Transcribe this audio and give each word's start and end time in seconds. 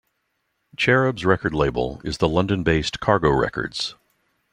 Cherubs' 0.75 1.25
record 1.25 1.53
label 1.53 2.01
is 2.03 2.17
the 2.17 2.27
London-based 2.27 2.99
Cargo 3.01 3.29
Records. 3.29 3.93